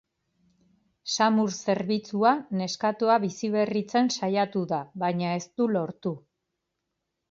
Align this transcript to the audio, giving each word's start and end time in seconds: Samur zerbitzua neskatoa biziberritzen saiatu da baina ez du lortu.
Samur 1.15 1.53
zerbitzua 1.65 2.33
neskatoa 2.63 3.21
biziberritzen 3.29 4.13
saiatu 4.19 4.67
da 4.75 4.85
baina 5.07 5.39
ez 5.41 5.45
du 5.49 5.73
lortu. 5.79 6.21